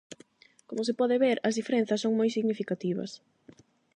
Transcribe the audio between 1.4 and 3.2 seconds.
as diferenzas son moi significativas.